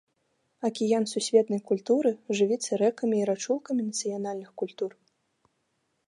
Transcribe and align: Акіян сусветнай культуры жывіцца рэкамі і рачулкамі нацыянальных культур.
Акіян 0.67 1.03
сусветнай 1.09 1.59
культуры 1.71 2.11
жывіцца 2.39 2.79
рэкамі 2.83 3.15
і 3.19 3.27
рачулкамі 3.31 3.81
нацыянальных 3.89 4.49
культур. 4.63 4.91